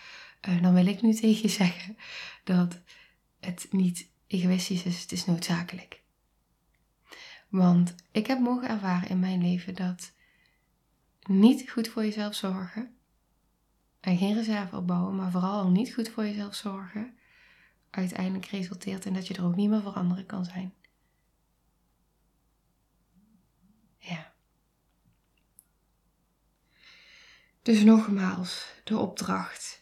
uh, 0.49 0.62
dan 0.62 0.75
wil 0.75 0.87
ik 0.87 1.03
nu 1.03 1.15
tegen 1.15 1.43
je 1.43 1.49
zeggen 1.49 1.97
dat 2.45 2.81
het 3.41 3.67
niet 3.71 4.11
egoïstisch 4.27 4.83
is, 4.83 5.00
het 5.00 5.12
is 5.12 5.25
noodzakelijk. 5.25 6.03
Want 7.49 7.95
ik 8.11 8.27
heb 8.27 8.39
mogen 8.39 8.69
ervaren 8.69 9.09
in 9.09 9.21
mijn 9.21 9.43
leven 9.43 9.75
dat 9.75 10.12
niet 11.23 11.71
goed 11.71 11.89
voor 11.89 12.05
jezelf 12.05 12.35
zorgen 12.35 12.95
en 14.00 14.19
geen 14.19 14.35
reserve 14.35 14.77
opbouwen, 14.77 15.17
maar 15.17 15.31
vooral 15.31 15.71
niet 15.71 15.95
goed 15.95 16.09
voor 16.09 16.25
jezelf 16.25 16.55
zorgen, 16.55 17.19
uiteindelijk 17.91 18.47
resulteert 18.47 19.05
in 19.05 19.15
dat 19.15 19.27
je 19.27 19.35
er 19.35 19.45
ook 19.45 19.57
niet 19.57 19.71
meer 19.71 19.83
voor 19.83 19.93
anderen 19.93 20.27
kan 20.27 20.45
zijn. 20.45 20.75
Ja. 23.99 24.33
Dus 27.71 27.83
nogmaals, 27.83 28.67
de 28.85 28.99
opdracht. 28.99 29.81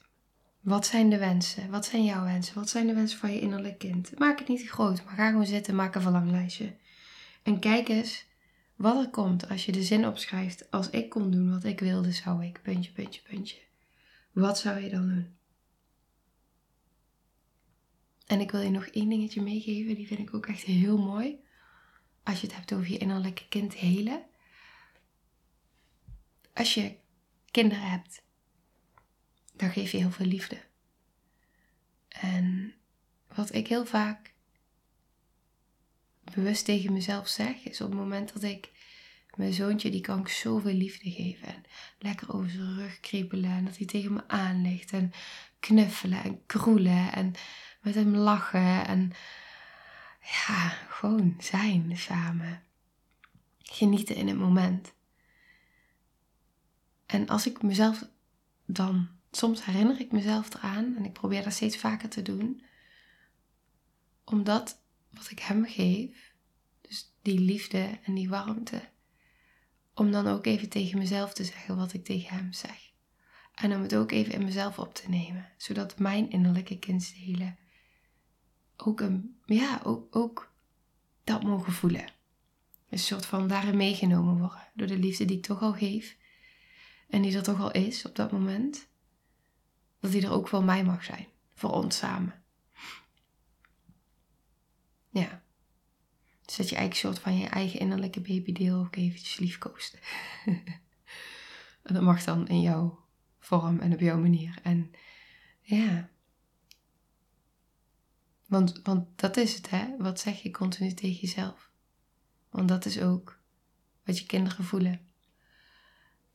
Wat 0.61 0.87
zijn 0.87 1.11
de 1.11 1.19
wensen? 1.19 1.71
Wat 1.71 1.87
zijn 1.87 2.05
jouw 2.05 2.25
wensen? 2.25 2.55
Wat 2.55 2.69
zijn 2.69 2.87
de 2.87 2.95
wensen 2.95 3.19
van 3.19 3.33
je 3.33 3.41
innerlijk 3.41 3.79
kind? 3.79 4.19
Maak 4.19 4.39
het 4.39 4.49
niet 4.49 4.69
groot, 4.69 5.05
maar 5.05 5.15
ga 5.15 5.29
gewoon 5.29 5.47
zitten, 5.47 5.75
maak 5.75 5.95
een 5.95 6.01
verlanglijstje. 6.01 6.77
En 7.43 7.59
kijk 7.59 7.89
eens 7.89 8.27
wat 8.77 9.05
er 9.05 9.11
komt 9.11 9.49
als 9.49 9.65
je 9.67 9.73
de 9.73 9.83
zin 9.83 10.07
opschrijft. 10.07 10.71
Als 10.71 10.91
ik 10.91 11.09
kon 11.09 11.31
doen 11.31 11.51
wat 11.51 11.65
ik 11.65 11.81
wilde, 11.81 12.13
zou 12.13 12.45
ik. 12.45 12.63
Puntje, 12.63 12.93
puntje, 12.93 13.23
puntje. 13.23 13.59
Wat 14.33 14.59
zou 14.59 14.81
je 14.81 14.91
dan 14.91 15.09
doen? 15.09 15.37
En 18.27 18.41
ik 18.41 18.51
wil 18.51 18.61
je 18.61 18.71
nog 18.71 18.87
één 18.87 19.09
dingetje 19.09 19.43
meegeven, 19.43 19.95
die 19.95 20.07
vind 20.07 20.21
ik 20.21 20.35
ook 20.35 20.47
echt 20.47 20.63
heel 20.63 20.99
mooi. 20.99 21.41
Als 22.23 22.41
je 22.41 22.47
het 22.47 22.57
hebt 22.57 22.73
over 22.73 22.91
je 22.91 22.99
innerlijke 22.99 23.49
kind 23.49 23.75
helen. 23.75 24.23
Als 26.53 26.75
je 26.75 26.97
kinderen 27.59 27.91
hebt, 27.91 28.23
dan 29.57 29.71
geef 29.71 29.91
je 29.91 29.99
heel 29.99 30.11
veel 30.11 30.27
liefde. 30.27 30.59
En 32.09 32.75
wat 33.35 33.55
ik 33.55 33.69
heel 33.69 33.87
vaak 33.87 34.35
bewust 36.35 36.65
tegen 36.65 36.93
mezelf 36.93 37.29
zeg, 37.29 37.65
is 37.65 37.81
op 37.81 37.91
het 37.91 37.99
moment 37.99 38.33
dat 38.33 38.43
ik 38.43 38.71
mijn 39.35 39.53
zoontje, 39.53 39.91
die 39.91 40.01
kan 40.01 40.19
ik 40.19 40.29
zoveel 40.29 40.73
liefde 40.73 41.11
geven. 41.11 41.49
En 41.49 41.65
lekker 41.99 42.35
over 42.35 42.51
zijn 42.51 42.75
rug 42.75 43.01
kriebelen 43.01 43.51
en 43.51 43.65
dat 43.65 43.77
hij 43.77 43.87
tegen 43.87 44.13
me 44.13 44.29
aan 44.29 44.63
ligt. 44.63 44.93
En 44.93 45.13
knuffelen 45.61 46.23
en 46.23 46.47
kroelen 46.47 47.13
en 47.13 47.35
met 47.81 47.95
hem 47.95 48.17
lachen. 48.17 48.87
En 48.87 49.13
ja, 50.21 50.69
gewoon 50.89 51.37
zijn 51.39 51.97
samen. 51.97 52.63
Genieten 53.59 54.15
in 54.15 54.29
het 54.29 54.39
moment. 54.39 54.93
En 57.09 57.29
als 57.29 57.47
ik 57.47 57.63
mezelf 57.63 58.09
dan, 58.67 59.09
soms 59.31 59.65
herinner 59.65 60.01
ik 60.01 60.13
mezelf 60.13 60.55
eraan 60.55 60.97
en 60.97 61.05
ik 61.05 61.13
probeer 61.13 61.43
dat 61.43 61.53
steeds 61.53 61.77
vaker 61.77 62.09
te 62.09 62.23
doen, 62.23 62.63
omdat 64.25 64.81
wat 65.11 65.31
ik 65.31 65.39
hem 65.39 65.65
geef, 65.67 66.35
dus 66.81 67.13
die 67.23 67.41
liefde 67.41 67.99
en 68.03 68.15
die 68.15 68.29
warmte, 68.29 68.89
om 69.95 70.11
dan 70.11 70.27
ook 70.27 70.47
even 70.47 70.69
tegen 70.69 70.99
mezelf 70.99 71.33
te 71.33 71.45
zeggen 71.45 71.77
wat 71.77 71.93
ik 71.93 72.05
tegen 72.05 72.37
hem 72.37 72.53
zeg. 72.53 72.93
En 73.55 73.75
om 73.75 73.83
het 73.83 73.95
ook 73.95 74.11
even 74.11 74.33
in 74.33 74.45
mezelf 74.45 74.79
op 74.79 74.95
te 74.95 75.09
nemen, 75.09 75.49
zodat 75.57 75.99
mijn 75.99 76.31
innerlijke 76.31 76.79
kindsdelen 76.79 77.59
ook, 78.77 79.01
een, 79.01 79.41
ja, 79.45 79.81
ook, 79.85 80.17
ook 80.17 80.53
dat 81.25 81.43
mogen 81.43 81.73
voelen. 81.73 82.13
Een 82.89 82.99
soort 82.99 83.27
van 83.27 83.49
daarin 83.49 83.77
meegenomen 83.77 84.39
worden 84.39 84.69
door 84.75 84.87
de 84.87 84.99
liefde 84.99 85.25
die 85.25 85.37
ik 85.37 85.43
toch 85.43 85.63
al 85.63 85.73
geef 85.73 86.17
en 87.09 87.23
die 87.23 87.37
er 87.37 87.43
toch 87.43 87.61
al 87.61 87.71
is 87.71 88.07
op 88.07 88.17
dat 88.17 88.33
moment, 88.33 88.89
dat 90.01 90.11
die 90.11 90.23
er 90.23 90.33
ook 90.33 90.49
voor 90.49 90.65
mij 90.65 90.85
mag 90.85 91.05
zijn, 91.05 91.27
voor 91.55 91.71
ons 91.71 91.97
samen. 91.97 92.43
Ja. 95.11 95.43
Dus 96.45 96.57
dat 96.57 96.69
je 96.69 96.77
eigenlijk 96.77 97.07
soort 97.07 97.25
van 97.25 97.39
je 97.39 97.47
eigen 97.47 97.81
innerlijke 97.81 98.21
babydeel 98.21 98.79
ook 98.79 98.97
eventjes 98.97 99.39
liefkoost. 99.39 99.99
en 101.83 101.95
dat 101.95 102.03
mag 102.03 102.25
dan 102.25 102.49
in 102.49 102.61
jouw 102.61 103.05
vorm 103.39 103.79
en 103.79 103.93
op 103.93 104.01
jouw 104.01 104.19
manier. 104.19 104.59
En 104.63 104.91
Ja. 105.61 106.11
Want, 108.47 108.81
want 108.83 109.19
dat 109.19 109.37
is 109.37 109.55
het, 109.55 109.71
hè? 109.71 109.97
Wat 109.99 110.21
zeg 110.21 110.43
je 110.43 110.51
continu 110.51 110.93
tegen 110.93 111.21
jezelf? 111.21 111.71
Want 112.51 112.69
dat 112.69 112.85
is 112.85 113.01
ook 113.01 113.41
wat 114.05 114.19
je 114.19 114.27
kinderen 114.27 114.65
voelen. 114.65 115.08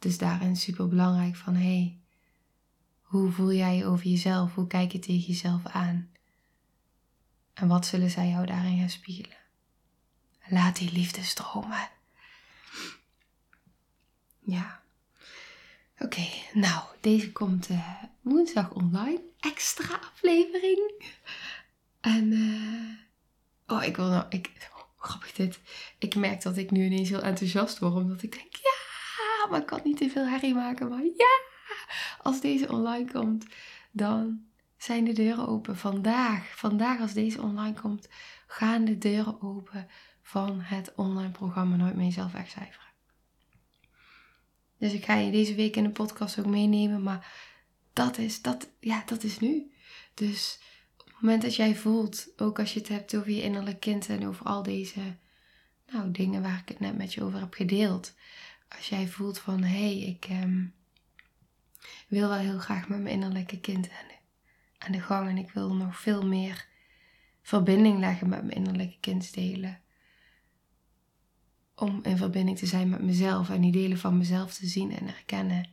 Dus 0.04 0.18
daarin 0.18 0.56
super 0.56 0.88
belangrijk 0.88 1.36
van 1.36 1.56
hé, 1.56 1.62
hey, 1.62 2.00
hoe 3.02 3.32
voel 3.32 3.54
jij 3.54 3.76
je 3.76 3.86
over 3.86 4.06
jezelf? 4.06 4.54
Hoe 4.54 4.68
kijk 4.68 4.92
je 4.92 5.00
tegen 5.00 5.28
jezelf 5.28 5.66
aan? 5.66 6.12
En 7.54 7.68
wat 7.68 7.86
zullen 7.86 8.10
zij 8.10 8.30
jou 8.30 8.46
daarin 8.46 8.80
gaan 8.80 8.90
spiegelen? 8.90 9.38
Laat 10.48 10.76
die 10.76 10.92
liefde 10.92 11.24
stromen. 11.24 11.90
Ja. 14.40 14.82
Oké, 16.00 16.28
nou, 16.54 16.84
deze 17.00 17.32
komt 17.32 17.70
uh, 17.70 18.04
woensdag 18.22 18.72
online. 18.72 19.22
Extra 19.40 19.96
aflevering. 19.96 21.04
En, 22.02 22.32
uh, 22.32 23.78
oh, 23.78 23.84
ik 23.84 23.96
wil 23.96 24.10
nou, 24.10 24.26
ik, 24.30 24.70
oh, 24.76 24.84
grappig 24.98 25.32
dit. 25.32 25.60
Ik 25.98 26.16
merk 26.16 26.42
dat 26.42 26.58
ik 26.58 26.72
nu 26.72 26.86
ineens 26.86 27.10
heel 27.10 27.22
enthousiast 27.22 27.80
word, 27.80 27.94
omdat 27.94 28.24
ik 28.24 28.32
denk, 28.32 28.56
ja, 28.56 28.73
maar 29.50 29.60
ik 29.60 29.66
kan 29.66 29.80
niet 29.84 29.98
te 29.98 30.10
veel 30.10 30.28
herrie 30.28 30.54
maken, 30.54 30.90
maar 30.90 31.04
ja, 31.04 31.40
als 32.22 32.42
deze 32.42 32.72
online 32.72 33.12
komt, 33.12 33.46
dan 33.92 34.46
zijn 34.78 35.04
de 35.04 35.14
deuren 35.14 35.48
open. 35.48 35.78
Vandaag, 35.78 36.58
vandaag 36.58 37.00
als 37.00 37.14
deze 37.14 37.42
online 37.42 37.82
komt, 37.82 38.08
gaan 38.48 38.86
de 38.86 38.98
deuren 38.98 39.42
open 39.42 39.88
van 40.22 40.60
het 40.62 40.94
online 40.96 41.32
programma 41.32 41.76
Nooit 41.76 41.96
meer 41.96 42.06
jezelf 42.06 42.32
wegcijferen. 42.32 42.92
Dus 44.78 44.94
ik 44.94 45.06
ga 45.06 45.16
je 45.16 45.32
deze 45.32 45.56
week 45.56 45.76
in 45.76 45.84
de 45.84 45.90
podcast 45.90 46.40
ook 46.40 46.46
meenemen, 46.46 47.04
maar 47.04 47.32
dat 47.94 48.18
is, 48.18 48.42
dat, 48.42 48.70
ja, 48.80 49.04
dat 49.06 49.24
is 49.24 49.40
nu. 49.40 49.72
Dus 50.14 50.60
op 50.98 51.06
het 51.06 51.22
moment 51.22 51.42
dat 51.42 51.56
jij 51.56 51.76
voelt, 51.76 52.28
ook 52.38 52.60
als 52.60 52.74
je 52.74 52.80
het 52.80 52.90
hebt 52.90 53.16
over 53.16 53.32
je 53.32 53.42
innerlijk 53.42 53.80
kind 53.80 54.10
en 54.10 54.28
over 54.28 54.46
al 54.46 54.64
deze 54.64 55.18
nou, 55.92 56.12
dingen 56.12 56.42
waar 56.42 56.60
ik 56.60 56.68
het 56.68 56.80
net 56.80 56.98
met 56.98 57.14
je 57.14 57.24
over 57.24 57.40
heb 57.40 57.54
gedeeld. 57.54 58.14
Als 58.76 58.90
jij 58.90 59.08
voelt 59.08 59.40
van, 59.40 59.64
hé, 59.64 59.98
hey, 59.98 60.00
ik 60.00 60.26
ehm, 60.26 60.66
wil 62.08 62.30
wel 62.30 62.38
heel 62.38 62.60
graag 62.60 62.88
met 62.88 63.02
mijn 63.02 63.14
innerlijke 63.14 63.60
kind 63.60 63.90
aan 63.90 64.08
de, 64.08 64.16
aan 64.78 64.92
de 64.92 65.02
gang 65.02 65.30
en 65.30 65.38
ik 65.38 65.52
wil 65.52 65.74
nog 65.74 66.00
veel 66.00 66.26
meer 66.26 66.68
verbinding 67.42 68.00
leggen 68.00 68.30
met 68.30 68.44
mijn 68.44 68.58
innerlijke 68.58 69.00
kindsdelen 69.00 69.82
om 71.76 72.00
in 72.04 72.18
verbinding 72.18 72.58
te 72.58 72.66
zijn 72.66 72.90
met 72.90 73.02
mezelf 73.02 73.50
en 73.50 73.62
die 73.62 73.72
delen 73.72 73.98
van 73.98 74.18
mezelf 74.18 74.54
te 74.54 74.68
zien 74.68 74.98
en 74.98 75.08
herkennen. 75.08 75.68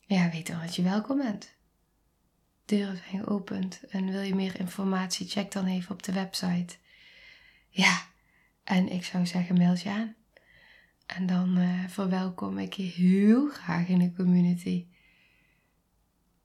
Ja, 0.00 0.30
weet 0.30 0.46
dan 0.46 0.60
dat 0.60 0.76
je 0.76 0.82
welkom 0.82 1.18
bent. 1.18 1.54
Deuren 2.64 2.96
zijn 2.96 3.24
geopend 3.24 3.80
en 3.88 4.10
wil 4.10 4.20
je 4.20 4.34
meer 4.34 4.60
informatie, 4.60 5.28
check 5.28 5.52
dan 5.52 5.66
even 5.66 5.90
op 5.90 6.02
de 6.02 6.12
website. 6.12 6.76
Ja, 7.68 8.06
en 8.64 8.88
ik 8.88 9.04
zou 9.04 9.26
zeggen, 9.26 9.58
meld 9.58 9.82
je 9.82 9.90
aan. 9.90 10.14
En 11.06 11.26
dan 11.26 11.58
uh, 11.58 11.88
verwelkom 11.88 12.58
ik 12.58 12.72
je 12.72 12.82
heel 12.82 13.48
graag 13.48 13.88
in 13.88 13.98
de 13.98 14.12
community. 14.12 14.86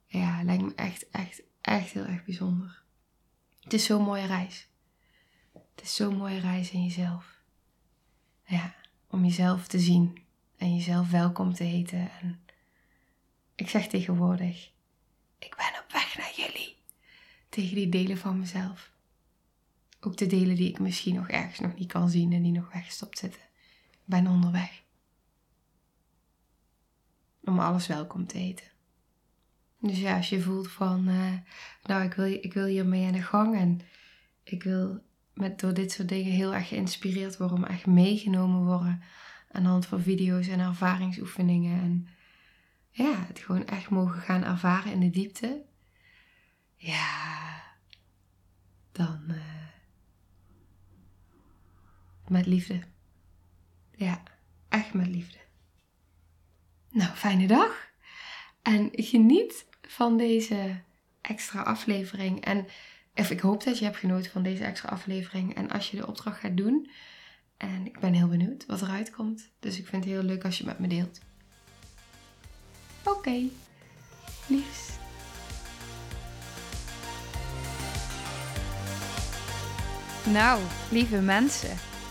Ja, 0.06 0.42
lijkt 0.42 0.62
me 0.62 0.74
echt, 0.74 1.10
echt, 1.10 1.42
echt 1.60 1.90
heel 1.90 2.04
erg 2.04 2.24
bijzonder. 2.24 2.82
Het 3.60 3.72
is 3.72 3.84
zo'n 3.84 4.02
mooie 4.02 4.26
reis. 4.26 4.68
Het 5.52 5.82
is 5.82 5.94
zo'n 5.94 6.16
mooie 6.16 6.40
reis 6.40 6.70
in 6.70 6.82
jezelf. 6.82 7.40
Ja, 8.44 8.74
om 9.06 9.24
jezelf 9.24 9.66
te 9.66 9.78
zien 9.78 10.24
en 10.56 10.74
jezelf 10.74 11.10
welkom 11.10 11.54
te 11.54 11.64
heten. 11.64 12.10
En 12.20 12.40
ik 13.54 13.68
zeg 13.68 13.86
tegenwoordig, 13.86 14.70
ik 15.38 15.54
ben 15.56 15.82
op 15.84 15.92
weg 15.92 16.16
naar 16.16 16.32
jullie. 16.36 16.76
Tegen 17.48 17.74
die 17.74 17.88
delen 17.88 18.18
van 18.18 18.38
mezelf. 18.38 18.90
Ook 20.00 20.16
de 20.16 20.26
delen 20.26 20.56
die 20.56 20.68
ik 20.68 20.78
misschien 20.78 21.14
nog 21.14 21.28
ergens 21.28 21.58
nog 21.58 21.74
niet 21.74 21.92
kan 21.92 22.10
zien 22.10 22.32
en 22.32 22.42
die 22.42 22.52
nog 22.52 22.72
weggestopt 22.72 23.18
zitten. 23.18 23.40
Ben 24.04 24.26
onderweg. 24.26 24.82
Om 27.44 27.58
alles 27.58 27.86
welkom 27.86 28.26
te 28.26 28.38
heten. 28.38 28.66
Dus 29.78 29.98
ja, 29.98 30.16
als 30.16 30.28
je 30.28 30.40
voelt 30.40 30.70
van, 30.70 31.08
uh, 31.08 31.32
nou 31.82 32.04
ik 32.04 32.14
wil, 32.14 32.26
ik 32.26 32.52
wil 32.52 32.66
hiermee 32.66 33.06
aan 33.06 33.12
de 33.12 33.22
gang 33.22 33.56
en 33.56 33.80
ik 34.42 34.62
wil 34.62 35.02
met, 35.34 35.60
door 35.60 35.74
dit 35.74 35.92
soort 35.92 36.08
dingen 36.08 36.32
heel 36.32 36.54
erg 36.54 36.68
geïnspireerd 36.68 37.36
worden, 37.36 37.56
om 37.56 37.64
echt 37.64 37.86
meegenomen 37.86 38.64
worden 38.64 39.02
aan 39.50 39.62
de 39.62 39.68
hand 39.68 39.86
van 39.86 40.00
video's 40.00 40.48
en 40.48 40.60
ervaringsoefeningen. 40.60 41.80
En 41.80 42.08
ja, 42.90 43.14
het 43.26 43.38
gewoon 43.38 43.66
echt 43.66 43.90
mogen 43.90 44.20
gaan 44.20 44.44
ervaren 44.44 44.92
in 44.92 45.00
de 45.00 45.10
diepte. 45.10 45.64
Ja, 46.76 47.62
dan 48.92 49.24
uh, 49.28 49.36
met 52.28 52.46
liefde. 52.46 52.91
Ja, 54.02 54.22
echt 54.68 54.94
met 54.94 55.06
liefde. 55.06 55.38
Nou, 56.90 57.14
fijne 57.14 57.46
dag. 57.46 57.90
En 58.62 58.88
geniet 58.92 59.66
van 59.82 60.16
deze 60.16 60.80
extra 61.20 61.62
aflevering. 61.62 62.44
En 62.44 62.66
ik 63.14 63.40
hoop 63.40 63.64
dat 63.64 63.78
je 63.78 63.84
hebt 63.84 63.96
genoten 63.96 64.30
van 64.30 64.42
deze 64.42 64.64
extra 64.64 64.88
aflevering. 64.88 65.54
En 65.54 65.70
als 65.70 65.90
je 65.90 65.96
de 65.96 66.06
opdracht 66.06 66.40
gaat 66.40 66.56
doen. 66.56 66.90
En 67.56 67.86
ik 67.86 68.00
ben 68.00 68.12
heel 68.12 68.28
benieuwd 68.28 68.66
wat 68.66 68.82
eruit 68.82 69.10
komt. 69.10 69.50
Dus 69.60 69.78
ik 69.78 69.86
vind 69.86 70.04
het 70.04 70.12
heel 70.12 70.22
leuk 70.22 70.44
als 70.44 70.58
je 70.58 70.64
met 70.64 70.78
me 70.78 70.86
deelt. 70.86 71.20
Oké, 73.04 73.16
okay. 73.16 73.50
Nou, 80.26 80.62
lieve 80.90 81.20
mensen, 81.20 81.76